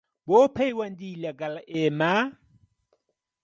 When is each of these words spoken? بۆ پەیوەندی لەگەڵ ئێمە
بۆ 0.27 0.39
پەیوەندی 0.55 1.19
لەگەڵ 1.23 1.53
ئێمە 1.73 2.17